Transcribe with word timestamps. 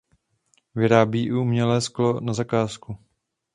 Vyrábí 0.75 1.21
i 1.25 1.31
umělecké 1.33 1.85
sklo 1.85 2.19
na 2.21 2.33
zakázku. 2.33 2.97